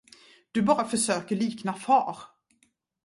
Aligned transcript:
Du 0.53 0.61
bara 0.63 0.85
försöker 0.85 1.35
likna 1.35 1.73
far. 1.73 2.17